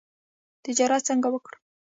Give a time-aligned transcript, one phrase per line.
[0.65, 1.57] تجارت څنګه وکړو؟